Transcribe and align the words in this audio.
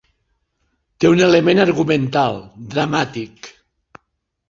Té 1.03 1.11
un 1.17 1.21
element 1.27 1.63
argumental, 1.65 2.43
dramàtic. 2.75 3.55